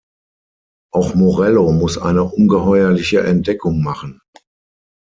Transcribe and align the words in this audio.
Auch 0.91 1.13
Morello 1.13 1.71
muss 1.71 1.99
eine 1.99 2.23
ungeheuerliche 2.23 3.21
Entdeckung 3.23 3.83
machen. 3.83 4.19